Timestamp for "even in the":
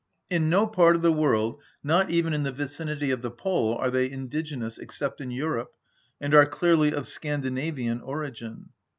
2.09-2.51